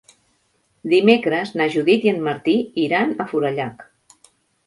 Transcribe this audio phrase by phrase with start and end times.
[0.93, 2.55] Dimecres na Judit i en Martí
[2.85, 3.85] iran a Forallac.